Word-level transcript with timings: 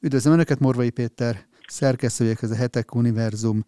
Üdvözlöm 0.00 0.32
Önöket, 0.32 0.58
Morvai 0.58 0.90
Péter, 0.90 1.46
szerkesztőjék 1.68 2.42
ez 2.42 2.50
a 2.50 2.54
Hetek 2.54 2.94
Univerzum 2.94 3.64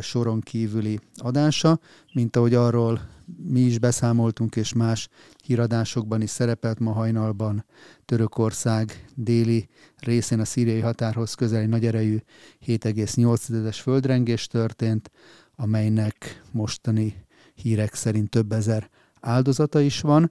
soron 0.00 0.40
kívüli 0.40 1.00
adása, 1.14 1.80
mint 2.12 2.36
ahogy 2.36 2.54
arról 2.54 3.08
mi 3.42 3.60
is 3.60 3.78
beszámoltunk, 3.78 4.56
és 4.56 4.72
más 4.72 5.08
híradásokban 5.44 6.22
is 6.22 6.30
szerepelt 6.30 6.78
ma 6.78 6.92
hajnalban 6.92 7.64
Törökország 8.04 9.06
déli 9.14 9.68
részén 9.96 10.40
a 10.40 10.44
szíriai 10.44 10.80
határhoz 10.80 11.34
közeli 11.34 11.66
nagy 11.66 11.86
erejű 11.86 12.18
7,8-es 12.66 13.78
földrengés 13.82 14.46
történt, 14.46 15.10
amelynek 15.56 16.42
mostani 16.50 17.14
hírek 17.54 17.94
szerint 17.94 18.30
több 18.30 18.52
ezer 18.52 18.90
áldozata 19.20 19.80
is 19.80 20.00
van, 20.00 20.30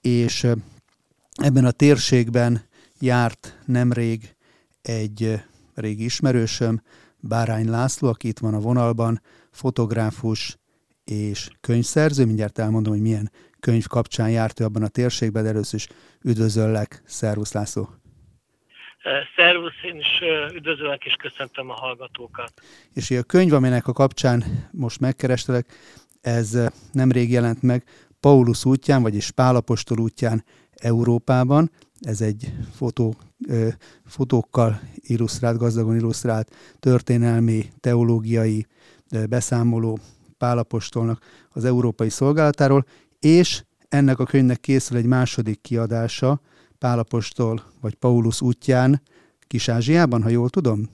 és 0.00 0.46
ebben 1.32 1.64
a 1.64 1.70
térségben 1.70 2.62
járt 3.00 3.58
nemrég 3.66 4.36
egy 4.88 5.42
régi 5.74 6.04
ismerősöm, 6.04 6.82
Bárány 7.20 7.68
László, 7.68 8.08
aki 8.08 8.28
itt 8.28 8.38
van 8.38 8.54
a 8.54 8.60
vonalban, 8.60 9.20
fotográfus 9.50 10.58
és 11.04 11.48
könyvszerző. 11.60 12.24
Mindjárt 12.24 12.58
elmondom, 12.58 12.92
hogy 12.92 13.02
milyen 13.02 13.30
könyv 13.60 13.86
kapcsán 13.86 14.30
járt 14.30 14.60
ő 14.60 14.64
abban 14.64 14.82
a 14.82 14.88
térségben, 14.88 15.42
de 15.42 15.48
először 15.48 15.74
is 15.74 15.88
üdvözöllek. 16.22 17.02
Szervusz 17.06 17.52
László! 17.52 17.88
Szervusz, 19.36 19.82
én 19.84 19.96
is 19.96 20.20
üdvözöllek 20.54 21.04
és 21.04 21.14
köszöntöm 21.14 21.70
a 21.70 21.74
hallgatókat. 21.74 22.52
És 22.94 23.10
a 23.10 23.22
könyv, 23.22 23.52
aminek 23.52 23.86
a 23.86 23.92
kapcsán 23.92 24.68
most 24.72 25.00
megkerestelek, 25.00 25.66
ez 26.20 26.58
nemrég 26.92 27.30
jelent 27.30 27.62
meg 27.62 27.84
Paulus 28.20 28.64
útján, 28.64 29.02
vagyis 29.02 29.30
Pálapostól 29.30 29.98
útján 29.98 30.44
Európában. 30.80 31.70
Ez 32.00 32.20
egy 32.20 32.52
fotó, 32.74 33.14
fotókkal 34.06 34.80
illusztrált, 34.94 35.58
gazdagon 35.58 35.96
illusztrált 35.96 36.50
történelmi, 36.80 37.64
teológiai 37.80 38.66
beszámoló 39.28 39.98
Pálapostolnak 40.38 41.24
az 41.50 41.64
európai 41.64 42.08
szolgálatáról, 42.08 42.84
és 43.20 43.62
ennek 43.88 44.18
a 44.18 44.24
könyvnek 44.24 44.60
készül 44.60 44.96
egy 44.96 45.06
második 45.06 45.60
kiadása 45.60 46.40
Pálapostól 46.78 47.62
vagy 47.80 47.94
Paulus 47.94 48.40
útján 48.40 49.02
Kis-Ázsiában, 49.46 50.22
ha 50.22 50.28
jól 50.28 50.48
tudom? 50.48 50.88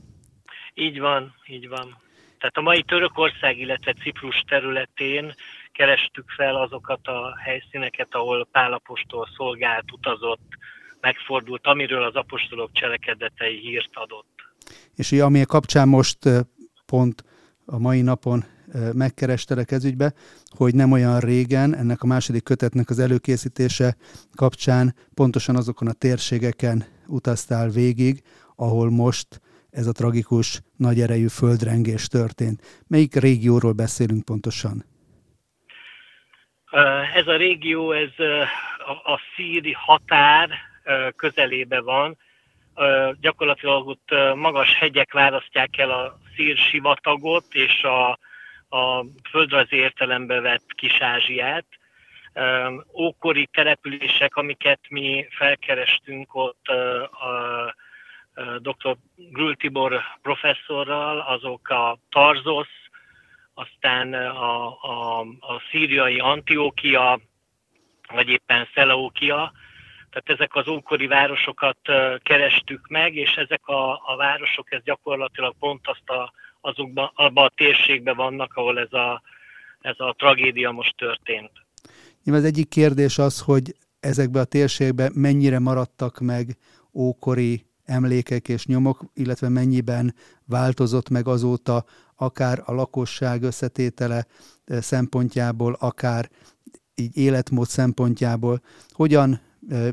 Így 0.75 1.01
van, 1.01 1.35
így 1.47 1.69
van. 1.69 2.03
Tehát 2.39 2.57
a 2.57 2.61
mai 2.61 2.83
Törökország, 2.83 3.59
illetve 3.59 3.93
Ciprus 3.93 4.43
területén 4.49 5.35
kerestük 5.75 6.31
fel 6.37 6.57
azokat 6.57 7.07
a 7.07 7.37
helyszíneket, 7.45 8.09
ahol 8.11 8.49
Pálapostól 8.53 9.29
szolgált, 9.37 9.93
utazott, 9.93 10.49
megfordult, 11.01 11.67
amiről 11.67 12.03
az 12.03 12.15
apostolok 12.15 12.71
cselekedetei 12.73 13.59
hírt 13.59 13.91
adott. 13.93 14.33
És 14.95 15.13
ami 15.13 15.41
a 15.41 15.47
kapcsán 15.47 15.89
most 15.89 16.19
pont 16.87 17.25
a 17.67 17.79
mai 17.79 18.01
napon 18.01 18.45
megkerestelek 18.93 19.71
ezügybe, 19.71 20.13
hogy 20.57 20.75
nem 20.75 20.93
olyan 20.93 21.21
régen 21.21 21.77
ennek 21.77 22.03
a 22.03 22.07
második 22.07 22.43
kötetnek 22.43 22.91
az 22.91 22.99
előkészítése 22.99 23.97
kapcsán 24.35 24.95
pontosan 25.15 25.57
azokon 25.57 25.89
a 25.89 25.93
térségeken 25.93 26.85
utaztál 27.07 27.69
végig, 27.69 28.23
ahol 28.57 28.91
most 28.91 29.41
ez 29.71 29.87
a 29.87 29.93
tragikus, 29.93 30.61
nagy 30.77 31.01
erejű 31.01 31.27
földrengés 31.27 32.07
történt. 32.07 32.85
Melyik 32.87 33.15
régióról 33.15 33.73
beszélünk 33.73 34.25
pontosan? 34.25 34.85
Ez 37.15 37.27
a 37.27 37.37
régió, 37.37 37.93
ez 37.93 38.19
a 39.05 39.21
szíri 39.35 39.73
határ 39.73 40.51
közelébe 41.17 41.81
van. 41.81 42.17
Gyakorlatilag 43.21 43.87
ott 43.87 44.15
magas 44.35 44.75
hegyek 44.75 45.13
választják 45.13 45.79
el 45.79 45.91
a 45.91 46.19
szír 46.37 46.57
sivatagot 46.57 47.45
és 47.51 47.83
a, 47.83 48.11
a 48.77 49.05
földrajzi 49.31 49.77
értelembe 49.77 50.41
vett 50.41 50.65
Kis-Ázsiát. 50.75 51.67
Ókori 52.93 53.49
települések, 53.53 54.37
amiket 54.37 54.81
mi 54.89 55.27
felkerestünk 55.31 56.35
ott 56.35 56.69
a 57.11 57.75
dr. 58.59 58.97
Grül 59.17 59.57
Tibor 59.57 60.01
professzorral, 60.23 61.21
azok 61.21 61.69
a 61.69 61.99
Tarzosz, 62.09 62.84
aztán 63.55 64.13
a, 64.15 64.67
a, 64.67 65.21
a 65.21 65.63
szíriai 65.71 66.19
Antiókia, 66.19 67.21
vagy 68.13 68.29
éppen 68.29 68.69
Szeleókia, 68.75 69.53
tehát 70.11 70.41
ezek 70.41 70.55
az 70.55 70.69
ókori 70.69 71.07
városokat 71.07 71.79
kerestük 72.23 72.89
meg, 72.89 73.15
és 73.15 73.31
ezek 73.31 73.67
a, 73.67 73.93
a 73.93 74.17
városok 74.17 74.73
ez 74.73 74.83
gyakorlatilag 74.83 75.55
pont 75.59 75.81
azt 75.87 76.09
a, 76.11 76.33
azokban, 76.61 77.11
abban 77.15 77.45
a 77.45 77.53
térségben 77.55 78.17
vannak, 78.17 78.55
ahol 78.55 78.79
ez 78.79 78.93
a, 78.93 79.23
ez 79.81 79.95
a 79.99 80.15
tragédia 80.19 80.71
most 80.71 80.97
történt. 80.97 81.51
Nyilván 82.25 82.43
az 82.43 82.49
egyik 82.49 82.69
kérdés 82.69 83.19
az, 83.19 83.41
hogy 83.41 83.75
ezekben 84.01 84.43
a 84.43 84.45
térségben 84.45 85.13
mennyire 85.15 85.59
maradtak 85.59 86.19
meg 86.19 86.57
ókori 86.93 87.67
emlékek 87.85 88.49
és 88.49 88.67
nyomok, 88.67 89.05
illetve 89.15 89.49
mennyiben 89.49 90.15
változott 90.47 91.09
meg 91.09 91.29
azóta 91.29 91.85
akár 92.17 92.63
a 92.65 92.73
lakosság 92.73 93.43
összetétele 93.43 94.27
eh, 94.65 94.81
szempontjából, 94.83 95.77
akár 95.81 96.31
így 96.95 97.17
életmód 97.17 97.69
szempontjából, 97.69 98.61
hogyan 98.93 99.41
eh, 99.69 99.89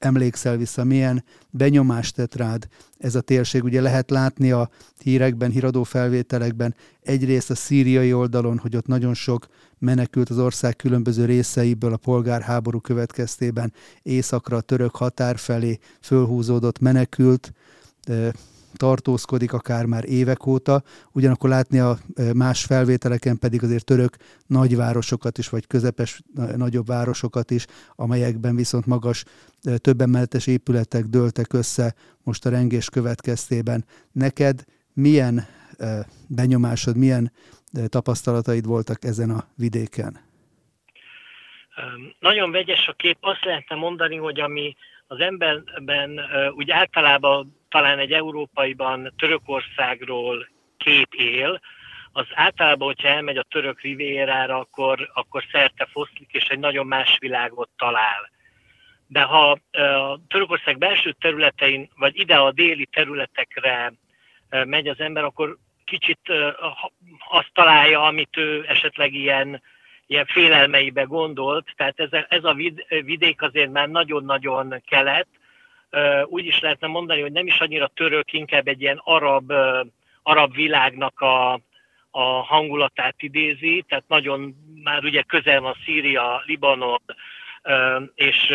emlékszel 0.00 0.56
vissza, 0.56 0.84
milyen 0.84 1.24
benyomást 1.50 2.14
tett 2.14 2.34
rád 2.34 2.68
ez 2.98 3.14
a 3.14 3.20
térség. 3.20 3.64
Ugye 3.64 3.80
lehet 3.80 4.10
látni 4.10 4.50
a 4.50 4.70
hírekben, 5.02 5.50
híradó 5.50 5.82
felvételekben 5.82 6.74
egyrészt 7.00 7.50
a 7.50 7.54
szíriai 7.54 8.12
oldalon, 8.12 8.58
hogy 8.58 8.76
ott 8.76 8.86
nagyon 8.86 9.14
sok 9.14 9.46
menekült 9.78 10.30
az 10.30 10.38
ország 10.38 10.76
különböző 10.76 11.24
részeiből 11.24 11.92
a 11.92 11.96
polgárháború 11.96 12.80
következtében 12.80 13.72
északra 14.02 14.56
a 14.56 14.60
török 14.60 14.96
határ 14.96 15.38
felé 15.38 15.78
fölhúzódott 16.00 16.78
menekült, 16.78 17.52
eh, 18.02 18.30
tartózkodik 18.76 19.52
akár 19.52 19.84
már 19.84 20.04
évek 20.04 20.46
óta, 20.46 20.82
ugyanakkor 21.12 21.50
látni 21.50 21.78
a 21.78 21.98
más 22.34 22.64
felvételeken 22.64 23.38
pedig 23.38 23.62
azért 23.62 23.84
török 23.84 24.16
nagyvárosokat 24.46 25.38
is, 25.38 25.48
vagy 25.48 25.66
közepes 25.66 26.20
nagyobb 26.56 26.86
városokat 26.86 27.50
is, 27.50 27.66
amelyekben 27.94 28.56
viszont 28.56 28.86
magas 28.86 29.24
e, 29.62 29.76
több 29.76 30.00
emeletes 30.00 30.46
épületek 30.46 31.04
dőltek 31.04 31.52
össze 31.52 31.94
most 32.24 32.46
a 32.46 32.50
rengés 32.50 32.88
következtében. 32.88 33.84
Neked 34.12 34.64
milyen 34.92 35.46
benyomásod, 36.28 36.96
milyen 36.96 37.32
tapasztalataid 37.88 38.66
voltak 38.66 39.04
ezen 39.04 39.30
a 39.30 39.44
vidéken? 39.56 40.20
Nagyon 42.18 42.50
vegyes 42.50 42.88
a 42.88 42.92
kép. 42.92 43.16
Azt 43.20 43.44
lehetne 43.44 43.76
mondani, 43.76 44.16
hogy 44.16 44.40
ami 44.40 44.76
az 45.06 45.20
emberben 45.20 46.20
úgy 46.54 46.70
általában 46.70 47.56
talán 47.70 47.98
egy 47.98 48.12
európaiban 48.12 49.12
Törökországról 49.16 50.48
kép 50.76 51.14
él, 51.14 51.60
az 52.12 52.26
általában, 52.34 52.86
hogyha 52.86 53.08
elmegy 53.08 53.36
a 53.36 53.42
török 53.42 53.80
rivérára, 53.80 54.58
akkor, 54.58 55.10
akkor 55.14 55.44
szerte 55.52 55.88
foszlik, 55.90 56.32
és 56.32 56.44
egy 56.44 56.58
nagyon 56.58 56.86
más 56.86 57.16
világot 57.18 57.70
talál. 57.76 58.30
De 59.06 59.22
ha 59.22 59.50
a 59.72 60.20
Törökország 60.28 60.78
belső 60.78 61.12
területein, 61.12 61.90
vagy 61.96 62.18
ide 62.18 62.36
a 62.36 62.52
déli 62.52 62.86
területekre 62.86 63.92
megy 64.48 64.88
az 64.88 65.00
ember, 65.00 65.24
akkor 65.24 65.56
kicsit 65.84 66.20
azt 67.28 67.50
találja, 67.52 68.02
amit 68.02 68.36
ő 68.36 68.64
esetleg 68.68 69.14
ilyen, 69.14 69.62
ilyen 70.06 70.26
félelmeibe 70.26 71.02
gondolt. 71.02 71.72
Tehát 71.76 72.00
ez, 72.00 72.08
ez 72.28 72.44
a 72.44 72.56
vidék 72.88 73.42
azért 73.42 73.70
már 73.70 73.88
nagyon-nagyon 73.88 74.82
kelet, 74.86 75.28
úgy 76.24 76.46
is 76.46 76.60
lehetne 76.60 76.86
mondani, 76.86 77.20
hogy 77.20 77.32
nem 77.32 77.46
is 77.46 77.58
annyira 77.60 77.86
török, 77.86 78.32
inkább 78.32 78.68
egy 78.68 78.80
ilyen 78.80 79.00
arab, 79.04 79.52
arab 80.22 80.54
világnak 80.54 81.20
a, 81.20 81.52
a 82.10 82.22
hangulatát 82.22 83.22
idézi, 83.22 83.84
tehát 83.88 84.04
nagyon 84.08 84.54
már 84.82 85.04
ugye 85.04 85.22
közel 85.22 85.60
van 85.60 85.76
Szíria, 85.84 86.42
Libanon, 86.46 87.00
és 88.14 88.54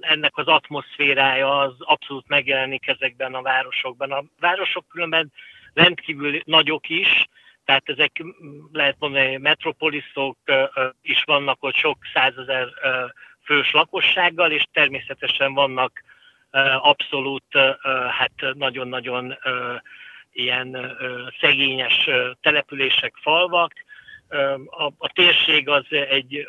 ennek 0.00 0.36
az 0.36 0.46
atmoszférája 0.46 1.58
az 1.58 1.74
abszolút 1.78 2.28
megjelenik 2.28 2.86
ezekben 2.86 3.34
a 3.34 3.42
városokban. 3.42 4.12
A 4.12 4.24
városok 4.40 4.88
különben 4.88 5.32
rendkívül 5.74 6.40
nagyok 6.44 6.88
is, 6.88 7.28
tehát 7.64 7.88
ezek 7.88 8.22
lehet 8.72 8.96
mondani, 8.98 9.36
metropoliszok 9.36 10.36
is 11.02 11.22
vannak 11.24 11.62
ott 11.62 11.74
sok 11.74 11.98
százezer 12.14 12.68
fős 13.44 13.70
lakossággal, 13.70 14.50
és 14.50 14.66
természetesen 14.72 15.54
vannak 15.54 16.02
abszolút 16.80 17.44
hát 18.10 18.54
nagyon-nagyon 18.54 19.38
ilyen 20.32 20.96
szegényes 21.40 22.08
települések, 22.40 23.14
falvak. 23.20 23.72
A, 24.66 24.84
a 24.98 25.08
térség 25.12 25.68
az 25.68 25.84
egy 25.88 26.48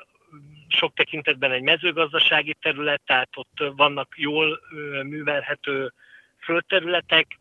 sok 0.68 0.94
tekintetben 0.94 1.52
egy 1.52 1.62
mezőgazdasági 1.62 2.56
terület, 2.62 3.02
tehát 3.06 3.30
ott 3.36 3.72
vannak 3.76 4.14
jól 4.16 4.60
művelhető 5.04 5.94
földterületek, 6.40 7.40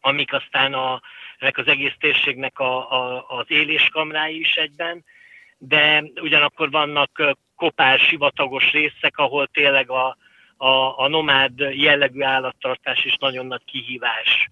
amik 0.00 0.32
aztán 0.32 0.74
a, 0.74 1.00
ennek 1.38 1.58
az 1.58 1.66
egész 1.66 1.94
térségnek 1.98 2.58
a, 2.58 2.92
a, 2.92 3.24
az 3.28 3.44
éléskamrái 3.48 4.40
is 4.40 4.54
egyben, 4.54 5.04
de 5.58 6.04
ugyanakkor 6.20 6.70
vannak 6.70 7.36
kopár, 7.56 7.98
sivatagos 7.98 8.70
részek, 8.70 9.18
ahol 9.18 9.46
tényleg 9.46 9.90
a, 9.90 10.16
a, 10.62 10.98
a 10.98 11.08
nomád 11.08 11.58
jellegű 11.58 12.22
állattartás 12.22 13.04
is 13.04 13.16
nagyon 13.20 13.46
nagy 13.46 13.64
kihívás. 13.64 14.50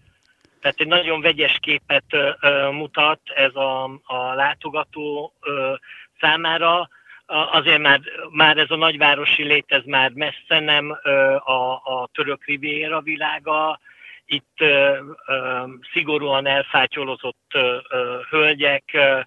Tehát 0.61 0.81
egy 0.81 0.87
nagyon 0.87 1.21
vegyes 1.21 1.59
képet 1.61 2.05
ö, 2.11 2.71
mutat 2.71 3.21
ez 3.35 3.55
a, 3.55 3.85
a 4.05 4.35
látogató 4.35 5.33
ö, 5.41 5.75
számára. 6.21 6.89
Azért 7.27 7.79
már, 7.79 8.01
már 8.31 8.59
ez 8.59 8.71
a 8.71 8.77
nagyvárosi 8.77 9.43
lét, 9.43 9.65
ez 9.69 9.85
már 9.85 10.11
messze 10.11 10.61
nem 10.61 10.99
ö, 11.03 11.35
a, 11.35 11.73
a 11.73 12.09
török 12.13 12.45
riviera 12.45 13.01
világa. 13.01 13.81
Itt 14.27 14.61
ö, 14.61 14.99
ö, 15.27 15.65
szigorúan 15.93 16.47
elfátyolozott 16.47 17.51
ö, 17.55 17.77
ö, 17.89 18.19
hölgyek, 18.31 18.85
ö, 18.93 19.21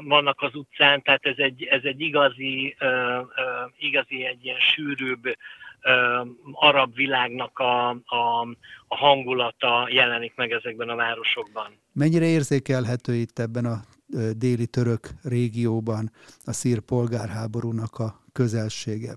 vannak 0.00 0.42
az 0.42 0.54
utcán, 0.54 1.02
tehát 1.02 1.26
ez 1.26 1.36
egy, 1.36 1.64
ez 1.64 1.80
egy 1.84 2.00
igazi, 2.00 2.76
igazi 3.78 4.24
egy 4.24 4.44
ilyen 4.44 4.58
sűrűbb 4.58 5.34
arab 6.52 6.94
világnak 6.94 7.58
a, 7.58 7.88
a, 7.90 8.40
a 8.88 8.96
hangulata 8.96 9.88
jelenik 9.90 10.32
meg 10.34 10.50
ezekben 10.50 10.88
a 10.88 10.94
városokban. 10.94 11.78
Mennyire 11.92 12.24
érzékelhető 12.24 13.14
itt 13.14 13.38
ebben 13.38 13.64
a 13.64 13.80
déli 14.36 14.66
török 14.66 15.08
régióban 15.24 16.10
a 16.44 16.52
szír 16.52 16.80
polgárháborúnak 16.80 17.98
a 17.98 18.14
közelsége? 18.32 19.12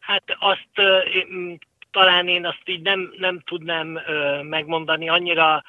Hát 0.00 0.24
azt 0.38 0.68
talán 1.90 2.28
én 2.28 2.46
azt 2.46 2.62
így 2.64 2.82
nem, 2.82 3.12
nem 3.18 3.40
tudnám 3.40 3.98
megmondani, 4.42 5.08
annyira 5.08 5.62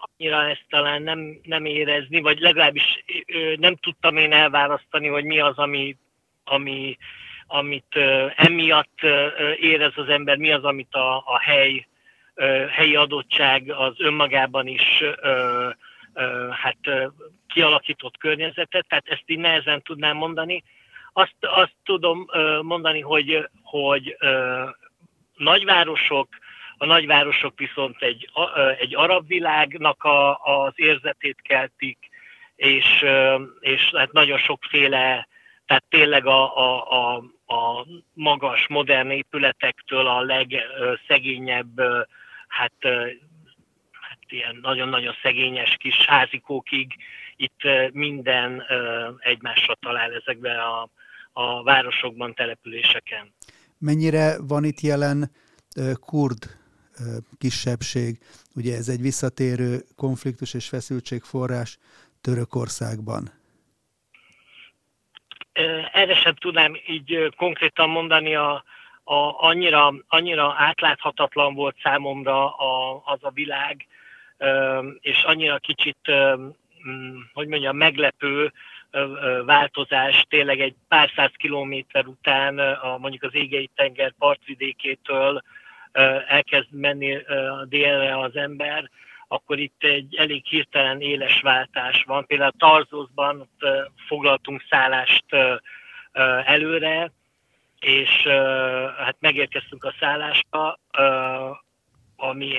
annyira 0.00 0.48
ezt 0.48 0.64
talán 0.68 1.02
nem, 1.02 1.40
nem 1.42 1.64
érezni, 1.64 2.20
vagy 2.20 2.38
legalábbis 2.38 3.04
nem 3.56 3.76
tudtam 3.76 4.16
én 4.16 4.32
elválasztani, 4.32 5.06
hogy 5.06 5.24
mi 5.24 5.40
az, 5.40 5.56
ami, 5.56 5.96
ami, 6.44 6.96
amit 7.52 7.96
emiatt 8.36 9.00
érez 9.60 9.92
az 9.94 10.08
ember, 10.08 10.36
mi 10.36 10.52
az, 10.52 10.64
amit 10.64 10.94
a, 10.94 11.16
a 11.16 11.38
hely, 11.40 11.86
helyi 12.70 12.96
adottság 12.96 13.72
az 13.72 13.94
önmagában 13.98 14.66
is 14.66 15.02
hát 16.50 16.78
kialakított 17.48 18.16
környezetet, 18.18 18.86
tehát 18.88 19.08
ezt 19.08 19.24
így 19.26 19.38
nehezen 19.38 19.82
tudnám 19.82 20.16
mondani. 20.16 20.62
Azt, 21.12 21.36
azt 21.40 21.74
tudom 21.84 22.26
mondani, 22.62 23.00
hogy, 23.00 23.48
hogy 23.62 24.16
nagyvárosok, 25.36 26.28
a 26.76 26.86
nagyvárosok 26.86 27.58
viszont 27.58 28.02
egy, 28.02 28.30
egy 28.78 28.96
arab 28.96 29.26
világnak 29.26 30.04
a, 30.04 30.38
az 30.38 30.72
érzetét 30.74 31.38
keltik, 31.42 31.98
és, 32.56 33.04
és 33.60 33.90
hát 33.96 34.12
nagyon 34.12 34.38
sokféle, 34.38 35.28
tehát 35.70 35.84
tényleg 35.88 36.26
a, 36.26 36.56
a, 36.56 36.86
a, 36.90 37.16
a 37.54 37.86
magas, 38.12 38.66
modern 38.68 39.10
épületektől 39.10 40.06
a 40.06 40.20
legszegényebb, 40.22 41.80
hát, 42.48 42.72
hát 43.90 44.18
ilyen 44.28 44.58
nagyon-nagyon 44.62 45.14
szegényes 45.22 45.76
kis 45.78 46.04
házikókig, 46.06 46.96
itt 47.36 47.60
minden 47.92 48.62
egymásra 49.18 49.74
talál 49.74 50.14
ezekben 50.14 50.58
a, 50.58 50.88
a 51.32 51.62
városokban, 51.62 52.34
településeken. 52.34 53.34
Mennyire 53.78 54.36
van 54.46 54.64
itt 54.64 54.80
jelen 54.80 55.30
kurd 56.00 56.58
kisebbség. 57.38 58.18
Ugye 58.54 58.76
ez 58.76 58.88
egy 58.88 59.00
visszatérő 59.00 59.80
konfliktus 59.96 60.54
és 60.54 60.68
feszültségforrás 60.68 61.78
Törökországban. 62.20 63.39
Erre 65.92 66.14
sem 66.14 66.34
tudnám 66.34 66.76
így 66.86 67.32
konkrétan 67.36 67.88
mondani, 67.88 68.34
a, 68.34 68.64
a, 69.04 69.14
annyira, 69.38 69.94
annyira 70.08 70.54
átláthatatlan 70.58 71.54
volt 71.54 71.76
számomra 71.82 72.56
a, 72.56 73.02
az 73.04 73.18
a 73.20 73.30
világ, 73.30 73.86
és 75.00 75.22
annyira 75.22 75.58
kicsit, 75.58 76.12
mm, 76.88 77.18
hogy 77.32 77.48
mondjam, 77.48 77.76
meglepő 77.76 78.52
változás 79.44 80.24
tényleg 80.28 80.60
egy 80.60 80.74
pár 80.88 81.10
száz 81.16 81.30
kilométer 81.36 82.06
után 82.06 82.58
a, 82.58 82.98
mondjuk 82.98 83.22
az 83.22 83.34
égei 83.34 83.70
tenger 83.74 84.12
partvidékétől 84.18 85.42
elkezd 86.26 86.72
menni 86.72 87.18
délre 87.64 88.18
az 88.18 88.36
ember, 88.36 88.90
akkor 89.32 89.58
itt 89.58 89.82
egy 89.82 90.14
elég 90.14 90.44
hirtelen 90.44 91.00
éles 91.00 91.40
váltás 91.40 92.04
van. 92.06 92.26
Például 92.26 92.52
Tarzózban 92.58 93.48
foglaltunk 94.06 94.64
szállást 94.68 95.24
előre, 96.44 97.12
és 97.80 98.26
hát 98.98 99.16
megérkeztünk 99.18 99.84
a 99.84 99.94
szállásba, 100.00 100.78
ami 102.16 102.58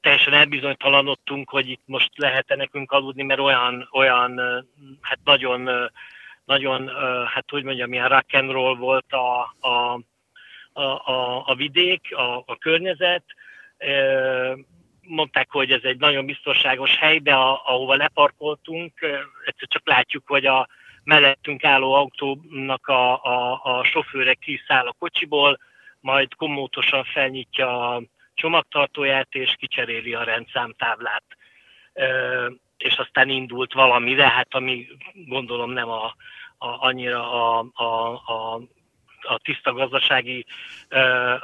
teljesen 0.00 0.32
elbizonytalanodtunk, 0.32 1.50
hogy 1.50 1.68
itt 1.68 1.82
most 1.84 2.10
lehet-e 2.16 2.56
nekünk 2.56 2.92
aludni, 2.92 3.22
mert 3.22 3.40
olyan, 3.40 3.88
olyan 3.92 4.40
hát 5.00 5.18
nagyon, 5.24 5.90
nagyon, 6.44 6.88
hát 7.26 7.50
hogy 7.50 7.64
mondjam, 7.64 7.92
ilyen 7.92 8.08
rock 8.08 8.34
and 8.34 8.50
roll 8.50 8.76
volt 8.76 9.12
a, 9.12 9.40
a 9.68 10.00
a, 10.72 11.10
a, 11.10 11.42
a 11.46 11.54
vidék, 11.54 12.16
a, 12.16 12.36
a 12.46 12.56
környezet. 12.58 13.24
Mondták, 15.08 15.50
hogy 15.50 15.70
ez 15.70 15.82
egy 15.82 15.98
nagyon 15.98 16.26
biztonságos 16.26 16.96
hely, 16.96 17.18
de 17.18 17.34
a, 17.34 17.62
ahova 17.64 17.94
leparkoltunk, 17.94 19.00
egyszer 19.44 19.68
csak 19.68 19.88
látjuk, 19.88 20.22
hogy 20.26 20.46
a 20.46 20.68
mellettünk 21.04 21.64
álló 21.64 21.92
autónak 21.92 22.86
a, 22.86 23.24
a, 23.24 23.60
a 23.62 23.84
sofőre 23.84 24.34
kiszáll 24.34 24.86
a 24.86 24.96
kocsiból, 24.98 25.58
majd 26.00 26.34
komótosan 26.34 27.04
felnyitja 27.04 27.94
a 27.94 28.02
csomagtartóját, 28.34 29.34
és 29.34 29.54
kicseréli 29.58 30.14
a 30.14 30.22
rendszámtáblát. 30.22 31.24
És 32.76 32.96
aztán 32.96 33.28
indult 33.28 33.72
valami, 33.72 34.14
de 34.14 34.28
hát 34.28 34.54
ami 34.54 34.86
gondolom 35.14 35.70
nem 35.70 35.88
a, 35.88 36.04
a, 36.58 36.86
annyira 36.86 37.58
a, 37.58 37.66
a, 37.72 38.12
a 38.12 38.60
a 39.20 39.38
tiszta 39.38 39.72
gazdasági 39.72 40.46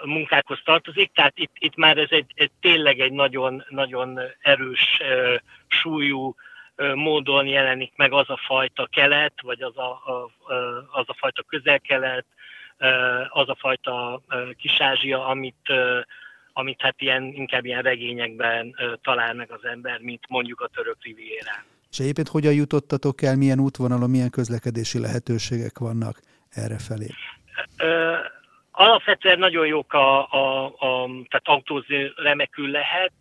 munkákhoz 0.05 0.61
tartozik, 0.65 1.13
tehát 1.13 1.39
itt, 1.39 1.53
itt 1.59 1.77
már 1.77 1.99
ez 1.99 2.11
egy, 2.11 2.33
egy 2.35 2.51
tényleg 2.61 3.01
egy 3.01 3.13
nagyon, 3.13 3.65
nagyon 3.69 4.21
erős 4.41 5.01
súlyú 5.67 6.35
módon 6.95 7.47
jelenik 7.47 7.93
meg 7.97 8.13
az 8.13 8.31
a 8.31 8.41
fajta 8.47 8.87
kelet, 8.87 9.33
vagy 9.43 9.63
az 9.63 9.77
a, 9.77 9.91
a, 9.91 10.31
az 10.91 11.05
a 11.07 11.17
fajta 11.19 11.43
közel-kelet, 11.43 12.27
az 13.29 13.49
a 13.49 13.57
fajta 13.59 14.23
kisázsia, 14.57 15.27
amit, 15.27 15.73
amit 16.53 16.81
hát 16.81 17.01
ilyen, 17.01 17.23
inkább 17.23 17.65
ilyen 17.65 17.83
regényekben 17.83 18.77
talál 19.03 19.35
meg 19.35 19.53
az 19.53 19.65
ember, 19.65 20.01
mint 20.01 20.29
mondjuk 20.29 20.61
a 20.61 20.69
török 20.69 20.97
rivierán. 21.01 21.65
És 21.91 22.01
egyébként 22.01 22.29
hogyan 22.29 22.53
jutottatok 22.53 23.23
el, 23.23 23.37
milyen 23.37 23.61
útvonalon, 23.61 24.11
milyen 24.11 24.31
közlekedési 24.31 24.99
lehetőségek 24.99 25.79
vannak 25.79 26.21
erre 26.51 26.79
felé? 26.79 27.07
Alapvetően 28.71 29.39
nagyon 29.39 29.67
jók 29.67 29.93
a, 29.93 30.33
a, 30.33 30.65
a 30.65 31.07
tehát 31.07 31.43
autózni 31.43 32.13
remekül 32.17 32.71
lehet, 32.71 33.13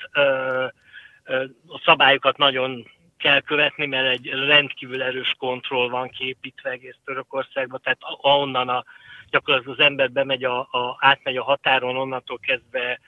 a 1.67 1.81
szabályokat 1.85 2.37
nagyon 2.37 2.87
kell 3.17 3.39
követni, 3.41 3.85
mert 3.85 4.07
egy 4.07 4.29
rendkívül 4.29 5.01
erős 5.01 5.35
kontroll 5.37 5.89
van 5.89 6.09
kiépítve 6.09 6.69
egész 6.69 6.95
Törökországban, 7.05 7.79
tehát 7.83 7.99
ahonnan 8.01 8.69
a, 8.69 8.83
gyakorlatilag 9.29 9.79
az 9.79 9.85
ember 9.85 10.11
bemegy 10.11 10.43
a, 10.43 10.59
a, 10.59 10.97
átmegy 10.99 11.37
a 11.37 11.43
határon, 11.43 11.97
onnantól 11.97 12.39
kezdve 12.39 12.99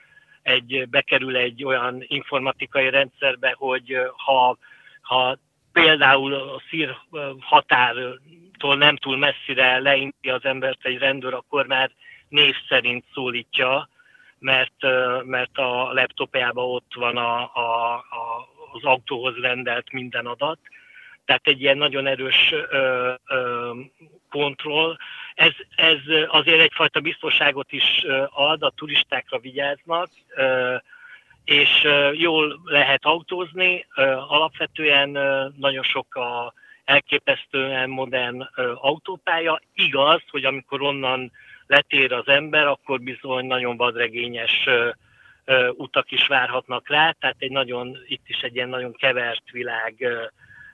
egy, 0.41 0.87
bekerül 0.89 1.35
egy 1.35 1.63
olyan 1.63 2.03
informatikai 2.07 2.89
rendszerbe, 2.89 3.55
hogy 3.57 3.97
ha, 4.17 4.57
ha 5.01 5.37
például 5.71 6.33
a 6.33 6.61
szír 6.69 6.95
határtól 8.65 8.75
nem 8.75 8.95
túl 8.95 9.17
messzire 9.17 9.79
leinti 9.79 10.29
az 10.29 10.45
embert 10.45 10.85
egy 10.85 10.97
rendőr, 10.97 11.33
akkor 11.33 11.65
már 11.67 11.91
név 12.29 12.55
szerint 12.67 13.05
szólítja, 13.13 13.89
mert, 14.39 14.81
mert 15.23 15.57
a 15.57 15.93
laptopjában 15.93 16.65
ott 16.65 16.93
van 16.95 17.17
a, 17.17 17.39
a, 17.53 17.93
a, 17.93 18.47
az 18.73 18.83
autóhoz 18.83 19.35
rendelt 19.41 19.91
minden 19.91 20.25
adat. 20.25 20.59
Tehát 21.25 21.47
egy 21.47 21.61
ilyen 21.61 21.77
nagyon 21.77 22.07
erős 22.07 22.53
ö, 22.69 23.13
ö, 23.27 23.71
kontroll. 24.29 24.97
Ez, 25.35 25.53
ez 25.75 25.97
azért 26.27 26.59
egyfajta 26.59 26.99
biztonságot 26.99 27.71
is 27.71 28.05
ad, 28.29 28.63
a 28.63 28.73
turistákra 28.75 29.39
vigyáznak. 29.39 30.09
Ö, 30.35 30.75
és 31.45 31.87
jól 32.13 32.59
lehet 32.63 33.05
autózni, 33.05 33.85
alapvetően 34.27 35.09
nagyon 35.57 35.83
sok 35.83 36.15
a 36.15 36.53
elképesztően 36.85 37.89
modern 37.89 38.49
autópálya. 38.75 39.61
Igaz, 39.73 40.21
hogy 40.29 40.45
amikor 40.45 40.81
onnan 40.81 41.31
letér 41.67 42.13
az 42.13 42.27
ember, 42.27 42.67
akkor 42.67 43.01
bizony 43.01 43.45
nagyon 43.45 43.77
vadregényes 43.77 44.69
utak 45.71 46.11
is 46.11 46.27
várhatnak 46.27 46.89
rá, 46.89 47.11
tehát 47.11 47.35
egy 47.39 47.51
nagyon, 47.51 47.97
itt 48.07 48.23
is 48.27 48.41
egy 48.41 48.55
ilyen 48.55 48.69
nagyon 48.69 48.93
kevert 48.93 49.49
világ 49.51 50.07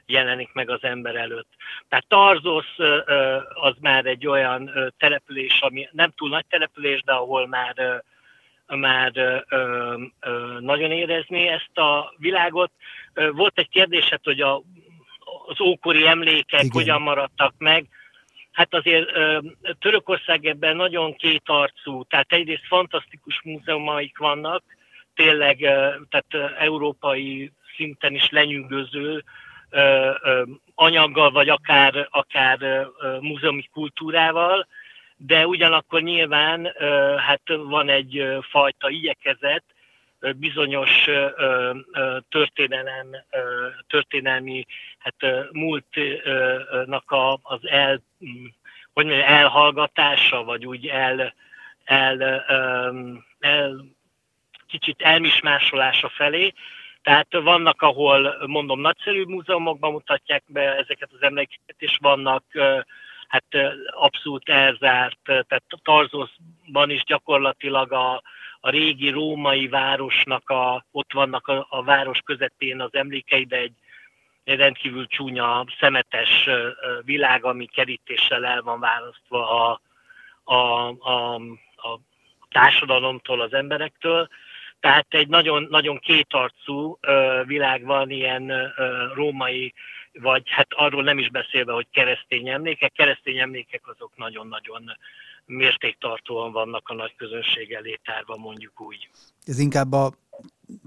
jelenik 0.05 0.53
meg 0.53 0.69
az 0.69 0.83
ember 0.83 1.15
előtt. 1.15 1.47
Tehát 1.89 2.07
Tarzosz 2.07 2.77
az 3.53 3.75
már 3.79 4.05
egy 4.05 4.27
olyan 4.27 4.71
település, 4.97 5.61
ami 5.61 5.87
nem 5.91 6.11
túl 6.15 6.29
nagy 6.29 6.45
település, 6.49 7.01
de 7.03 7.11
ahol 7.11 7.47
már 7.47 8.03
már 8.67 9.43
nagyon 10.59 10.91
érezni 10.91 11.47
ezt 11.47 11.77
a 11.77 12.13
világot. 12.17 12.71
Volt 13.13 13.59
egy 13.59 13.69
kérdésed, 13.69 14.19
hogy 14.23 14.41
a, 14.41 14.61
az 15.47 15.61
ókori 15.61 16.07
emlékek 16.07 16.63
Igen. 16.63 16.71
hogyan 16.73 17.01
maradtak 17.01 17.53
meg. 17.57 17.85
Hát 18.51 18.73
azért 18.73 19.09
Törökország 19.79 20.45
ebben 20.45 20.75
nagyon 20.75 21.15
kétarcú, 21.15 22.03
tehát 22.03 22.33
egyrészt 22.33 22.67
fantasztikus 22.67 23.41
múzeumaik 23.43 24.17
vannak, 24.17 24.63
tényleg 25.15 25.57
tehát 26.09 26.55
európai 26.57 27.51
szinten 27.75 28.13
is 28.13 28.29
lenyűgöző 28.29 29.23
anyaggal, 30.75 31.31
vagy 31.31 31.49
akár, 31.49 32.07
akár 32.09 32.87
múzeumi 33.19 33.63
kultúrával, 33.71 34.67
de 35.17 35.47
ugyanakkor 35.47 36.01
nyilván 36.01 36.73
hát 37.17 37.41
van 37.45 37.89
egy 37.89 38.37
fajta 38.49 38.89
igyekezet, 38.89 39.63
bizonyos 40.35 41.09
történelem, 42.29 43.07
történelmi 43.87 44.65
hát 44.99 45.15
múltnak 45.51 47.13
az 47.41 47.59
el, 47.67 48.01
hogy 48.93 49.05
mondjam, 49.05 49.27
elhallgatása, 49.27 50.43
vagy 50.43 50.65
úgy 50.65 50.87
el, 50.87 51.33
el, 51.83 52.21
el 53.39 53.85
kicsit 54.67 55.01
elmismásolása 55.01 56.09
felé. 56.09 56.53
Tehát 57.01 57.27
vannak, 57.31 57.81
ahol 57.81 58.35
mondom, 58.45 58.79
nagyszerű 58.79 59.23
múzeumokban 59.23 59.91
mutatják 59.91 60.43
be 60.47 60.75
ezeket 60.75 61.09
az 61.11 61.21
emlékeket, 61.21 61.75
és 61.77 61.97
vannak 62.01 62.43
hát 63.27 63.45
abszolút 63.85 64.49
elzárt, 64.49 65.19
tehát 65.23 65.63
Tarzoszban 65.83 66.89
is 66.89 67.03
gyakorlatilag 67.03 67.91
a, 67.91 68.21
a 68.61 68.69
régi 68.69 69.09
római 69.09 69.67
városnak, 69.67 70.49
a, 70.49 70.85
ott 70.91 71.13
vannak 71.13 71.47
a, 71.47 71.67
a 71.69 71.83
város 71.83 72.19
közepén 72.19 72.81
az 72.81 72.93
emlékei, 72.93 73.45
de 73.45 73.57
egy, 73.57 73.73
egy 74.43 74.57
rendkívül 74.57 75.07
csúnya, 75.07 75.65
szemetes 75.79 76.49
világ, 77.03 77.45
ami 77.45 77.65
kerítéssel 77.65 78.45
el 78.45 78.61
van 78.61 78.79
választva 78.79 79.65
a, 79.65 79.81
a, 80.43 80.87
a, 80.87 81.35
a 81.75 81.99
társadalomtól, 82.49 83.41
az 83.41 83.53
emberektől. 83.53 84.27
Tehát 84.79 85.05
egy 85.09 85.27
nagyon, 85.27 85.67
nagyon 85.69 85.99
kétarcú 85.99 86.99
világ 87.45 87.85
van, 87.85 88.09
ilyen 88.09 88.73
római 89.13 89.73
vagy 90.13 90.49
hát 90.49 90.67
arról 90.69 91.03
nem 91.03 91.17
is 91.17 91.29
beszélve, 91.29 91.73
hogy 91.73 91.87
keresztény 91.91 92.49
emlékek. 92.49 92.91
Keresztény 92.91 93.37
emlékek 93.37 93.87
azok 93.87 94.11
nagyon-nagyon 94.15 94.97
mértéktartóan 95.51 96.51
vannak 96.51 96.89
a 96.89 96.93
nagy 96.93 97.15
közönség 97.15 97.71
elé 97.71 97.99
mondjuk 98.37 98.81
úgy. 98.81 99.09
Ez 99.43 99.59
inkább 99.59 99.91
a 99.91 100.13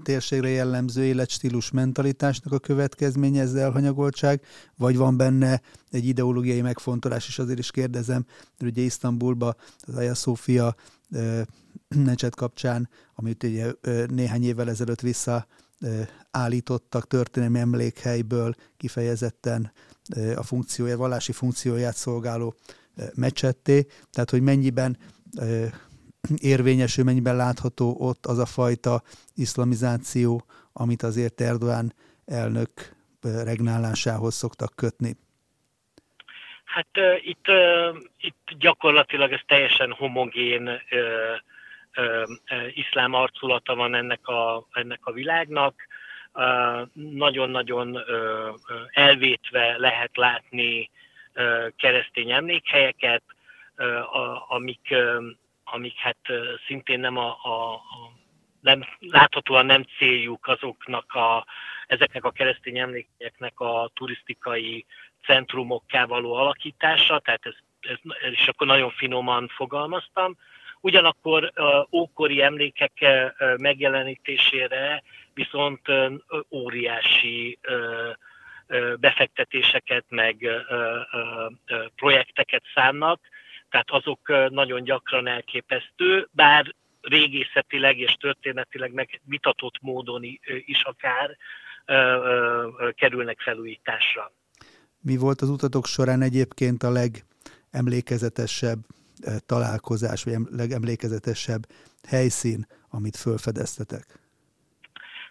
térségre 0.03 0.49
jellemző 0.49 1.03
életstílus 1.03 1.71
mentalitásnak 1.71 2.53
a 2.53 2.59
következménye, 2.59 3.41
ez 3.41 3.53
elhanyagoltság, 3.53 4.41
vagy 4.77 4.97
van 4.97 5.17
benne 5.17 5.61
egy 5.89 6.05
ideológiai 6.05 6.61
megfontolás, 6.61 7.27
és 7.27 7.39
azért 7.39 7.59
is 7.59 7.71
kérdezem, 7.71 8.25
mert 8.57 8.71
ugye 8.71 8.81
Isztambulba 8.81 9.55
az 9.81 9.95
Aya 9.95 10.15
Szófia 10.15 10.75
necset 11.87 12.35
kapcsán, 12.35 12.89
amit 13.15 13.43
ugye 13.43 13.71
néhány 14.07 14.43
évvel 14.43 14.69
ezelőtt 14.69 15.01
vissza 15.01 15.47
állítottak 16.31 17.07
történelmi 17.07 17.59
emlékhelyből 17.59 18.55
kifejezetten 18.77 19.71
a 20.35 20.43
funkciója, 20.43 20.97
vallási 20.97 21.31
funkcióját 21.31 21.95
szolgáló 21.95 22.55
mecsetté, 23.15 23.85
tehát 24.11 24.29
hogy 24.29 24.41
mennyiben 24.41 24.97
érvényesül, 26.35 27.03
mennyiben 27.03 27.35
látható 27.35 27.95
ott 27.99 28.25
az 28.25 28.37
a 28.37 28.45
fajta 28.45 29.01
iszlamizáció, 29.35 30.45
amit 30.73 31.03
azért 31.03 31.41
Erdoğan 31.41 31.93
elnök 32.25 32.69
regnálásához 33.21 34.33
szoktak 34.35 34.75
kötni. 34.75 35.15
Hát 36.63 36.87
uh, 36.97 37.27
itt, 37.27 37.47
uh, 37.47 37.97
itt 38.19 38.57
gyakorlatilag 38.59 39.31
ez 39.31 39.39
teljesen 39.45 39.91
homogén 39.91 40.67
uh, 40.67 40.79
iszlám 42.73 43.13
arculata 43.13 43.75
van 43.75 43.95
ennek 43.95 44.27
a, 44.27 44.67
ennek 44.71 44.99
a 45.01 45.11
világnak. 45.11 45.75
Nagyon-nagyon 46.93 47.97
elvétve 48.91 49.77
lehet 49.77 50.17
látni 50.17 50.89
keresztény 51.75 52.31
emlékhelyeket, 52.31 53.23
amik, 54.47 54.95
amik 55.63 55.97
hát 55.97 56.17
szintén 56.67 56.99
nem 56.99 57.17
a, 57.17 57.27
a, 57.29 57.81
nem, 58.61 58.83
láthatóan 58.99 59.65
nem 59.65 59.85
céljuk 59.97 60.47
azoknak 60.47 61.13
a, 61.13 61.45
ezeknek 61.87 62.23
a 62.23 62.31
keresztény 62.31 62.79
emlékeknek 62.79 63.59
a 63.59 63.91
turisztikai 63.93 64.85
centrumokká 65.25 66.05
való 66.05 66.33
alakítása, 66.33 67.19
tehát 67.19 67.45
ez, 67.45 67.55
ez, 67.79 67.97
és 68.31 68.47
akkor 68.47 68.67
nagyon 68.67 68.89
finoman 68.89 69.47
fogalmaztam, 69.47 70.37
Ugyanakkor 70.85 71.53
ókori 71.91 72.41
emlékek 72.41 72.91
megjelenítésére 73.57 75.03
viszont 75.33 75.81
óriási 76.51 77.59
befektetéseket, 78.99 80.05
meg 80.09 80.47
projekteket 81.95 82.63
szánnak, 82.73 83.21
tehát 83.69 83.89
azok 83.89 84.49
nagyon 84.49 84.83
gyakran 84.83 85.27
elképesztő, 85.27 86.27
bár 86.31 86.75
régészetileg 87.01 87.97
és 87.97 88.13
történetileg 88.19 88.93
meg 88.93 89.21
vitatott 89.23 89.81
módon 89.81 90.23
is 90.65 90.83
akár 90.83 91.37
kerülnek 92.95 93.39
felújításra. 93.39 94.31
Mi 95.01 95.17
volt 95.17 95.41
az 95.41 95.49
utatok 95.49 95.85
során 95.85 96.21
egyébként 96.21 96.83
a 96.83 96.91
legemlékezetesebb 97.71 98.79
találkozás, 99.45 100.23
vagy 100.23 100.35
legemlékezetesebb 100.51 101.61
helyszín, 102.07 102.67
amit 102.89 103.15
felfedeztetek? 103.15 104.05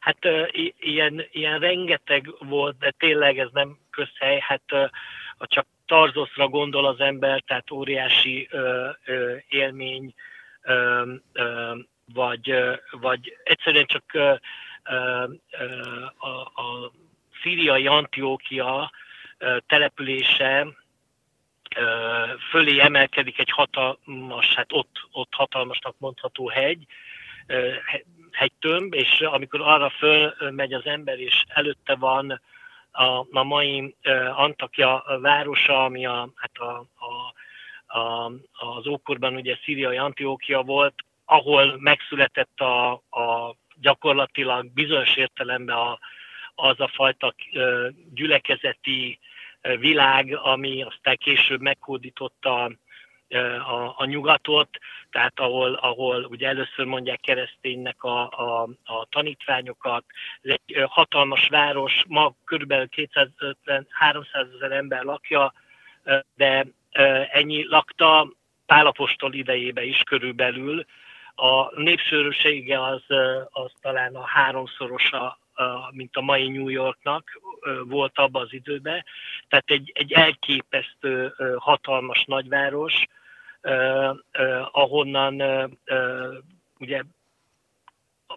Hát 0.04 0.28
ilyen, 0.78 1.24
ilyen 1.30 1.58
rengeteg 1.58 2.34
volt, 2.38 2.78
de 2.78 2.90
tényleg 2.98 3.38
ez 3.38 3.48
nem 3.52 3.78
közhely, 3.90 4.38
hát 4.40 4.62
ha 5.36 5.46
csak 5.46 5.66
Tarzoszra 5.86 6.48
gondol 6.48 6.86
az 6.86 7.00
ember, 7.00 7.40
tehát 7.40 7.70
óriási 7.70 8.48
ö, 8.50 8.90
ö, 9.04 9.34
élmény, 9.48 10.14
ö, 10.62 11.12
ö, 11.32 11.74
vagy, 12.12 12.50
ö, 12.50 12.74
vagy 12.90 13.36
egyszerűen 13.44 13.86
csak 13.86 14.04
ö, 14.12 14.34
ö, 14.84 15.24
a, 16.16 16.40
a 16.40 16.92
szíriai 17.42 17.86
Antiókia 17.86 18.90
települése 19.66 20.66
fölé 22.50 22.80
emelkedik 22.80 23.38
egy 23.38 23.50
hatalmas, 23.50 24.54
hát 24.54 24.72
ott, 24.72 25.08
ott 25.12 25.34
hatalmasnak 25.34 25.94
mondható 25.98 26.48
hegy, 26.48 26.86
hegytömb, 28.34 28.94
és 28.94 29.20
amikor 29.20 29.60
arra 29.60 29.90
fölmegy 29.90 30.72
az 30.72 30.86
ember, 30.86 31.18
és 31.18 31.44
előtte 31.48 31.94
van 31.94 32.40
a, 32.90 33.26
a 33.30 33.42
mai 33.42 33.94
Antakya 34.34 35.04
városa, 35.20 35.84
ami 35.84 36.06
a, 36.06 36.28
hát 36.34 36.56
a, 36.56 36.86
a, 36.94 37.98
a, 37.98 38.32
az 38.52 38.86
ókorban 38.86 39.34
ugye 39.34 39.58
szíriai 39.64 39.96
Antiókia 39.96 40.62
volt, 40.62 40.94
ahol 41.24 41.76
megszületett 41.78 42.60
a, 42.60 42.92
a 42.92 43.56
gyakorlatilag 43.80 44.72
bizonyos 44.72 45.16
értelemben 45.16 45.76
a, 45.76 45.98
az 46.54 46.80
a 46.80 46.88
fajta 46.88 47.34
gyülekezeti 48.14 49.18
világ, 49.78 50.38
ami 50.42 50.82
aztán 50.82 51.16
később 51.16 51.60
meghódította 51.60 52.70
a, 53.34 53.94
a 53.96 54.04
nyugatot, 54.04 54.68
tehát 55.10 55.40
ahol, 55.40 55.74
ahol 55.74 56.24
ugye 56.24 56.48
először 56.48 56.84
mondják 56.84 57.20
kereszténynek 57.20 58.04
a, 58.04 58.20
a, 58.28 58.68
a 58.84 59.06
tanítványokat. 59.08 60.04
Ez 60.42 60.50
egy 60.66 60.84
hatalmas 60.88 61.48
város, 61.48 62.04
ma 62.08 62.34
kb. 62.44 62.72
250-300 62.72 64.54
ezer 64.54 64.72
ember 64.72 65.02
lakja, 65.02 65.52
de 66.34 66.66
ennyi 67.30 67.66
lakta 67.68 68.32
Pálapostól 68.66 69.34
idejébe 69.34 69.84
is 69.84 70.02
körülbelül. 70.02 70.84
A 71.34 71.80
népsűrűsége 71.80 72.82
az, 72.82 73.02
az 73.50 73.72
talán 73.80 74.14
a 74.14 74.24
háromszorosa 74.26 75.38
mint 75.90 76.16
a 76.16 76.20
mai 76.20 76.48
New 76.48 76.68
Yorknak 76.68 77.40
volt 77.84 78.18
abban 78.18 78.42
az 78.42 78.52
időben. 78.52 79.04
Tehát 79.48 79.70
egy, 79.70 79.92
egy 79.94 80.12
elképesztő 80.12 81.34
hatalmas 81.56 82.24
nagyváros, 82.24 83.06
ahonnan 84.72 85.42
ugye 86.78 87.02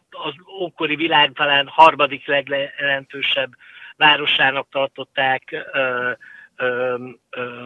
az 0.10 0.34
ókori 0.60 0.96
világ 0.96 1.32
talán 1.32 1.68
harmadik 1.68 2.28
legjelentősebb 2.28 3.52
városának 3.96 4.70
tartották, 4.70 5.66
ö, 5.74 6.12
ö, 6.56 6.96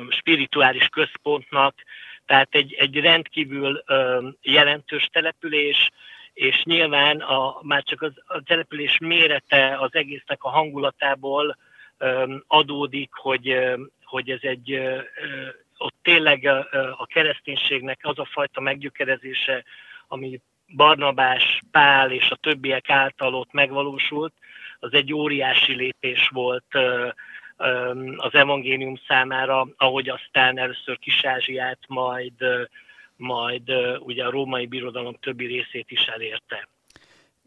spirituális 0.09 0.87
központnak, 0.87 1.75
tehát 2.25 2.47
egy, 2.51 2.73
egy 2.73 2.99
rendkívül 2.99 3.83
ö, 3.85 4.27
jelentős 4.41 5.09
település, 5.11 5.89
és 6.33 6.63
nyilván 6.63 7.19
a, 7.19 7.59
már 7.61 7.83
csak 7.83 8.01
az, 8.01 8.13
a 8.25 8.41
település 8.43 8.97
mérete 8.97 9.77
az 9.79 9.95
egésznek 9.95 10.43
a 10.43 10.49
hangulatából 10.49 11.57
ö, 11.97 12.35
adódik, 12.47 13.09
hogy, 13.13 13.49
ö, 13.49 13.83
hogy 14.03 14.29
ez 14.29 14.41
egy 14.41 14.71
ö, 14.71 14.99
ott 15.81 15.95
tényleg 16.01 16.45
a, 16.97 17.05
kereszténységnek 17.05 17.99
az 18.01 18.19
a 18.19 18.25
fajta 18.25 18.61
meggyökerezése, 18.61 19.63
ami 20.07 20.41
Barnabás, 20.75 21.61
Pál 21.71 22.11
és 22.11 22.29
a 22.29 22.35
többiek 22.35 22.89
által 22.89 23.33
ott 23.33 23.51
megvalósult, 23.51 24.33
az 24.79 24.93
egy 24.93 25.13
óriási 25.13 25.75
lépés 25.75 26.27
volt 26.27 26.65
az 28.15 28.33
evangélium 28.33 28.95
számára, 29.07 29.67
ahogy 29.77 30.09
aztán 30.09 30.57
először 30.57 30.99
Kis-Ázsiát, 30.99 31.79
majd, 31.87 32.33
majd 33.15 33.71
ugye 33.99 34.25
a 34.25 34.31
római 34.31 34.65
birodalom 34.65 35.15
többi 35.19 35.45
részét 35.45 35.91
is 35.91 36.05
elérte. 36.05 36.67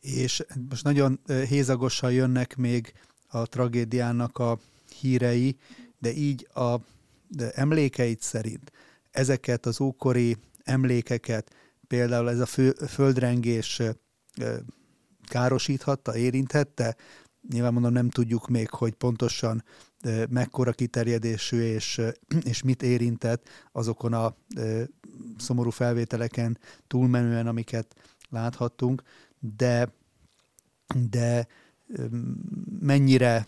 És 0.00 0.40
most 0.68 0.84
nagyon 0.84 1.18
hézagosan 1.48 2.12
jönnek 2.12 2.56
még 2.56 2.92
a 3.30 3.46
tragédiának 3.46 4.38
a 4.38 4.56
hírei, 5.00 5.56
de 5.98 6.10
így 6.10 6.46
a 6.54 6.76
emlékeit 7.54 8.20
szerint 8.20 8.72
ezeket 9.10 9.66
az 9.66 9.80
ókori 9.80 10.36
emlékeket, 10.64 11.54
például 11.86 12.30
ez 12.30 12.40
a 12.40 12.46
fő, 12.46 12.70
földrengés 12.70 13.82
károsíthatta, 15.28 16.16
érinthette? 16.16 16.96
Nyilván 17.50 17.72
mondom, 17.72 17.92
nem 17.92 18.10
tudjuk 18.10 18.48
még, 18.48 18.70
hogy 18.70 18.94
pontosan 18.94 19.64
mekkora 20.28 20.72
kiterjedésű 20.72 21.60
és, 21.60 22.00
és 22.50 22.62
mit 22.62 22.82
érintett 22.82 23.48
azokon 23.72 24.12
a 24.12 24.36
szomorú 25.38 25.70
felvételeken 25.70 26.58
túlmenően, 26.86 27.46
amiket 27.46 27.94
láthattunk, 28.28 29.02
de, 29.56 29.92
de 31.10 31.46
mennyire 32.80 33.46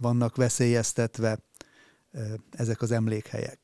vannak 0.00 0.36
veszélyeztetve 0.36 1.38
ezek 2.50 2.80
az 2.80 2.92
emlékhelyek? 2.92 3.58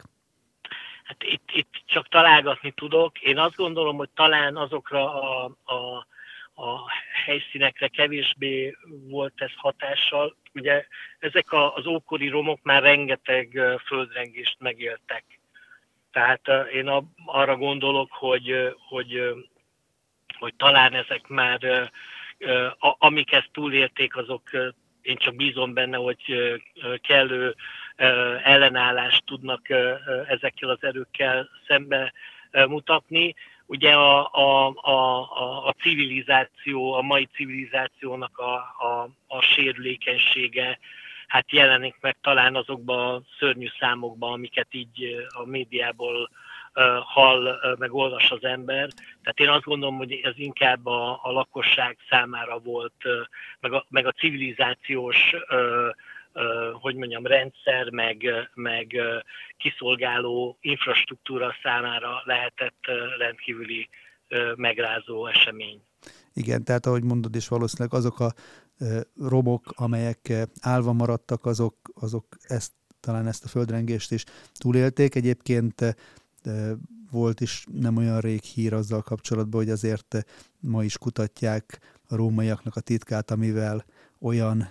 Hát 1.05 1.23
itt, 1.23 1.50
itt 1.52 1.83
csak 1.87 2.09
találgatni 2.09 2.73
tudok. 2.73 3.21
Én 3.21 3.38
azt 3.38 3.57
gondolom, 3.57 3.97
hogy 3.97 4.11
talán 4.14 4.57
azokra 4.57 5.23
a, 5.23 5.57
a, 5.64 6.07
a 6.62 6.90
helyszínekre 7.25 7.88
kevésbé 7.88 8.76
volt 9.09 9.33
ez 9.37 9.50
hatással. 9.57 10.37
Ugye 10.55 10.87
ezek 11.19 11.52
a, 11.52 11.75
az 11.75 11.87
ókori 11.87 12.28
romok 12.28 12.62
már 12.62 12.83
rengeteg 12.83 13.61
földrengést 13.87 14.57
megéltek. 14.59 15.25
Tehát 16.12 16.71
én 16.73 16.88
arra 17.26 17.57
gondolok, 17.57 18.12
hogy, 18.12 18.75
hogy, 18.88 19.23
hogy 20.38 20.55
talán 20.55 20.95
ezek 20.95 21.26
már, 21.26 21.90
amik 22.78 23.33
ezt 23.33 23.50
túlélték, 23.52 24.17
azok 24.17 24.50
én 25.02 25.17
csak 25.17 25.37
bízom 25.37 25.75
benne, 25.75 25.97
hogy 25.97 26.23
kellő 27.00 27.55
ellenállást 28.43 29.25
tudnak 29.25 29.69
ezekkel 30.28 30.69
az 30.69 30.78
erőkkel 30.81 31.49
szembe 31.67 32.12
mutatni. 32.52 33.35
Ugye 33.67 33.93
a, 33.93 34.33
a, 34.33 34.75
a, 34.76 35.67
a 35.67 35.75
civilizáció, 35.81 36.93
a 36.93 37.02
mai 37.02 37.28
civilizációnak 37.35 38.38
a, 38.38 38.55
a, 38.55 39.09
a 39.26 39.40
sérülékenysége, 39.40 40.78
hát 41.26 41.52
jelenik 41.52 41.96
meg 42.01 42.16
talán 42.20 42.57
azokban 42.57 43.14
a 43.14 43.23
szörnyű 43.38 43.66
számokban, 43.79 44.33
amiket 44.33 44.66
így 44.70 45.27
a 45.29 45.44
médiából 45.44 46.31
hall, 47.05 47.59
meg 47.79 47.94
olvas 47.94 48.31
az 48.31 48.44
ember. 48.44 48.88
Tehát 49.23 49.40
én 49.40 49.49
azt 49.49 49.64
gondolom, 49.64 49.96
hogy 49.96 50.20
ez 50.23 50.35
inkább 50.37 50.87
a, 50.87 51.20
a 51.23 51.33
lakosság 51.33 51.96
számára 52.09 52.59
volt, 52.59 53.05
meg 53.61 53.73
a, 53.73 53.85
meg 53.88 54.07
a 54.07 54.12
civilizációs 54.12 55.35
hogy 56.72 56.94
mondjam, 56.94 57.27
rendszer, 57.27 57.90
meg, 57.90 58.24
meg 58.55 58.96
kiszolgáló 59.57 60.59
infrastruktúra 60.61 61.55
számára 61.62 62.22
lehetett 62.24 62.79
rendkívüli 63.18 63.88
megrázó 64.57 65.27
esemény. 65.27 65.83
Igen, 66.33 66.64
tehát 66.64 66.87
ahogy 66.87 67.05
mondod 67.05 67.35
is 67.35 67.48
valószínűleg 67.48 67.94
azok 67.94 68.20
a 68.20 68.33
romok, 69.16 69.62
amelyek 69.77 70.33
állva 70.61 70.92
maradtak, 70.92 71.46
azok, 71.46 71.74
azok 71.94 72.27
ezt, 72.42 72.72
talán 73.01 73.27
ezt 73.27 73.44
a 73.44 73.48
földrengést 73.48 74.12
is 74.12 74.24
túlélték. 74.53 75.14
Egyébként 75.14 75.96
volt 77.11 77.40
is 77.40 77.64
nem 77.72 77.96
olyan 77.96 78.20
rég 78.20 78.42
hír 78.42 78.72
azzal 78.72 79.03
kapcsolatban, 79.03 79.61
hogy 79.61 79.70
azért 79.70 80.16
ma 80.61 80.85
is 80.85 80.98
kutatják 80.98 81.79
a 82.09 82.16
rómaiaknak 82.16 82.77
a 82.77 82.81
titkát, 82.81 83.31
amivel 83.31 83.85
olyan 84.20 84.68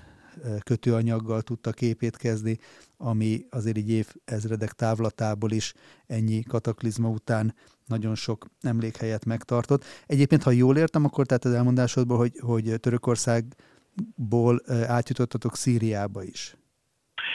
kötőanyaggal 0.64 1.42
tudtak 1.42 1.82
építkezni, 1.82 2.58
ami 2.98 3.40
azért 3.50 3.78
így 3.78 3.90
évezredek 3.90 4.72
távlatából 4.72 5.52
is 5.52 5.74
ennyi 6.08 6.44
kataklizma 6.44 7.10
után 7.10 7.56
nagyon 7.86 8.16
sok 8.16 8.46
emlékhelyet 8.62 9.26
megtartott. 9.26 9.84
Egyébként, 10.06 10.44
ha 10.44 10.52
jól 10.52 10.78
értem, 10.78 11.06
akkor 11.06 11.26
tehát 11.26 11.46
az 11.46 11.54
elmondásodból, 11.54 12.18
hogy, 12.18 12.32
hogy 12.40 12.80
Törökországból 12.80 14.62
átjutottatok 14.88 15.56
Szíriába 15.56 16.24
is. 16.24 16.56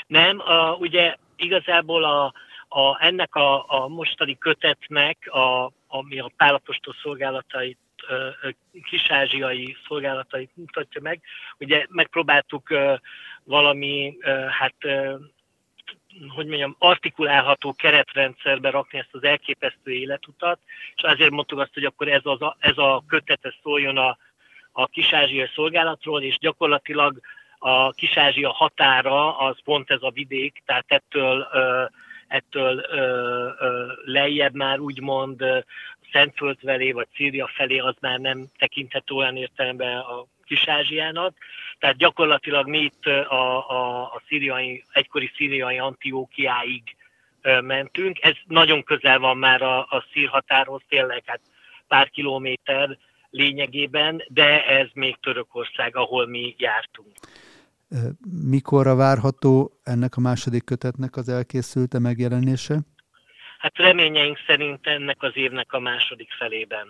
Nem, 0.07 0.39
a, 0.39 0.75
ugye 0.75 1.17
igazából 1.37 2.05
a, 2.05 2.25
a, 2.69 2.99
ennek 3.01 3.35
a, 3.35 3.83
a 3.83 3.89
mostani 3.89 4.39
kötetnek, 4.39 5.19
a, 5.27 5.73
ami 5.87 6.19
a 6.19 6.33
pálapostól 6.37 6.95
szolgálatait 7.03 7.79
kisázsiai 8.85 9.77
szolgálatait 9.87 10.51
mutatja 10.55 11.01
meg. 11.01 11.21
Ugye 11.59 11.87
megpróbáltuk 11.89 12.69
valami, 13.45 14.17
hát 14.51 14.75
hogy 16.29 16.47
mondjam, 16.47 16.77
artikulálható 16.79 17.73
keretrendszerbe 17.73 18.71
rakni 18.71 18.99
ezt 18.99 19.09
az 19.15 19.25
elképesztő 19.25 19.93
életutat, 19.93 20.59
és 20.95 21.03
azért 21.03 21.31
mondtuk 21.31 21.59
azt, 21.59 21.75
hogy 21.75 21.85
akkor 21.85 22.09
ez, 22.09 22.21
az, 22.25 22.39
ez 22.59 22.79
a 22.79 23.05
kötet 23.07 23.45
ez 23.45 23.55
szóljon 23.63 23.97
a, 23.97 24.19
a 24.73 24.87
kisázsiai 24.87 25.51
szolgálatról, 25.55 26.23
és 26.23 26.39
gyakorlatilag 26.39 27.21
a 27.59 27.91
kisázsia 27.91 28.53
határa 28.53 29.39
az 29.39 29.57
pont 29.65 29.91
ez 29.91 30.03
a 30.03 30.11
vidék, 30.11 30.63
tehát 30.67 30.85
ettől, 30.89 31.49
ettől 32.29 32.87
lejjebb 34.05 34.55
már 34.55 34.79
úgymond 34.79 35.45
Szentföld 36.13 36.59
felé, 36.59 36.93
vagy 36.93 37.09
Szíria 37.15 37.51
felé 37.55 37.79
az 37.79 37.95
már 38.01 38.19
nem 38.19 38.47
tekinthető 38.59 39.15
olyan 39.15 39.37
értelemben 39.37 39.99
a 39.99 40.27
Kis-Ázsiának. 40.45 41.37
Tehát 41.79 41.97
gyakorlatilag 41.97 42.69
mi 42.69 42.79
itt 42.79 43.07
a, 43.07 43.71
a, 43.71 44.03
a 44.03 44.23
szíriai, 44.29 44.85
egykori 44.93 45.31
szíriai 45.37 45.79
Antiókiáig 45.79 46.83
mentünk. 47.61 48.19
Ez 48.23 48.35
nagyon 48.47 48.83
közel 48.83 49.19
van 49.19 49.37
már 49.37 49.63
a, 49.63 49.79
a 49.79 50.05
szír 50.13 50.29
határhoz, 50.29 50.83
tényleg 50.89 51.23
hát 51.27 51.41
pár 51.89 52.11
kilométer 52.11 52.99
lényegében, 53.31 54.23
de 54.29 54.67
ez 54.67 54.89
még 54.95 55.17
Törökország, 55.21 55.97
ahol 55.97 56.27
mi 56.27 56.55
jártunk. 56.59 57.09
Mikorra 58.51 58.95
várható 58.95 59.73
ennek 59.83 60.17
a 60.17 60.21
második 60.21 60.65
kötetnek 60.65 61.17
az 61.17 61.29
elkészülte 61.29 61.99
megjelenése? 61.99 62.81
Hát 63.63 63.77
reményeink 63.77 64.39
szerint 64.47 64.87
ennek 64.87 65.23
az 65.23 65.33
évnek 65.35 65.73
a 65.73 65.79
második 65.79 66.29
felében. 66.39 66.87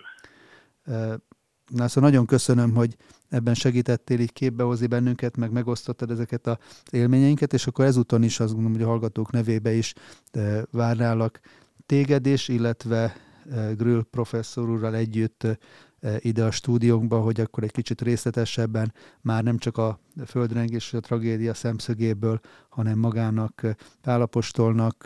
Na, 1.67 1.87
szóval 1.87 2.09
nagyon 2.09 2.25
köszönöm, 2.25 2.73
hogy 2.73 2.95
ebben 3.29 3.53
segítettél 3.53 4.19
így 4.19 4.33
képbehozni 4.33 4.87
bennünket, 4.87 5.37
meg 5.37 5.51
megosztottad 5.51 6.11
ezeket 6.11 6.47
az 6.47 6.57
élményeinket, 6.91 7.53
és 7.53 7.67
akkor 7.67 7.85
ezúton 7.85 8.23
is 8.23 8.39
azt 8.39 8.51
gondolom, 8.51 8.73
hogy 8.73 8.83
a 8.83 8.87
hallgatók 8.87 9.31
nevébe 9.31 9.71
is 9.71 9.93
várnálak 10.71 11.39
téged 11.85 12.25
is, 12.25 12.47
illetve 12.47 13.15
Grül 13.77 14.03
professzor 14.03 14.69
úrral 14.69 14.95
együtt 14.95 15.47
ide 16.19 16.43
a 16.43 16.51
stúdiónkba, 16.51 17.19
hogy 17.19 17.39
akkor 17.39 17.63
egy 17.63 17.71
kicsit 17.71 18.01
részletesebben 18.01 18.93
már 19.21 19.43
nem 19.43 19.57
csak 19.57 19.77
a 19.77 19.99
földrengés 20.25 20.85
és 20.85 20.93
a 20.93 20.99
tragédia 20.99 21.53
szemszögéből, 21.53 22.39
hanem 22.69 22.99
magának 22.99 23.61
Pálapostolnak 24.01 25.05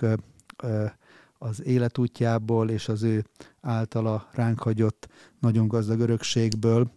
az 1.38 1.63
életútjából 1.63 2.69
és 2.69 2.88
az 2.88 3.04
ő 3.04 3.26
általa 3.62 4.30
ránk 4.32 4.60
hagyott 4.60 5.08
nagyon 5.39 5.67
gazdag 5.67 6.00
örökségből 6.00 6.91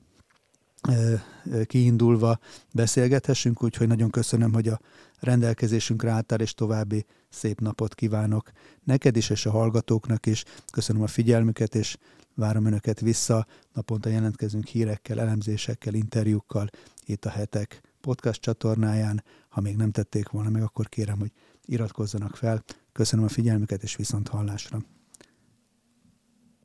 kiindulva 1.65 2.39
beszélgethessünk, 2.73 3.63
úgyhogy 3.63 3.87
nagyon 3.87 4.11
köszönöm, 4.11 4.53
hogy 4.53 4.69
a 4.69 4.81
rendelkezésünkre 5.21 6.11
álltál, 6.11 6.41
és 6.41 6.55
további 6.55 7.07
szép 7.29 7.61
napot 7.61 7.95
kívánok 7.95 8.51
neked 8.85 9.17
is, 9.17 9.31
és 9.31 9.47
a 9.47 9.51
hallgatóknak 9.51 10.27
is. 10.27 10.45
Köszönöm 10.73 11.03
a 11.03 11.07
figyelmüket, 11.07 11.75
és 11.75 11.97
várom 12.35 12.67
Önöket 12.67 13.01
vissza. 13.01 13.47
Naponta 13.73 14.09
jelentkezünk 14.09 14.67
hírekkel, 14.67 15.21
elemzésekkel, 15.21 15.95
interjúkkal 15.95 16.69
itt 17.05 17.25
a 17.25 17.31
hetek 17.31 17.81
podcast 18.01 18.41
csatornáján. 18.41 19.25
Ha 19.49 19.61
még 19.61 19.77
nem 19.77 19.91
tették 19.91 20.29
volna 20.29 20.51
meg, 20.51 20.63
akkor 20.63 20.89
kérem, 20.89 21.19
hogy 21.19 21.33
iratkozzanak 21.65 22.37
fel. 22.37 22.65
Köszönöm 22.93 23.25
a 23.25 23.29
figyelmüket, 23.29 23.83
és 23.83 23.97
viszont 23.97 24.29
hallásra. 24.29 24.79